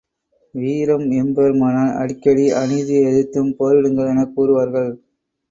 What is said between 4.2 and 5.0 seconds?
கூறுவார்கள்.